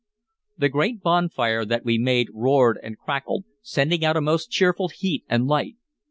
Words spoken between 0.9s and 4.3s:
bonfire that we made roared and crackled, sending out a